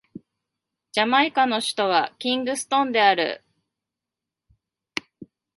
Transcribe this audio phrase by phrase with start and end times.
[0.93, 3.43] ジャマイカの首都はキングストンである